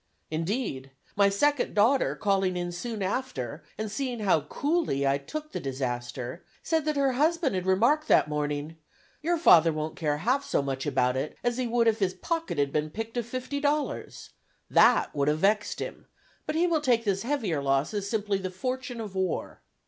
[0.31, 5.59] Indeed, my second daughter calling in soon after, and seeing how coolly I took the
[5.59, 8.77] disaster, said that her husband had remarked that morning,
[9.21, 12.57] "Your father wont care half so much about it as he would if his pocket
[12.57, 14.31] had been picked of fifty dollars.
[14.71, 16.07] That would have vexed him,
[16.47, 19.61] but he will take this heavier loss as simply the fortune of war."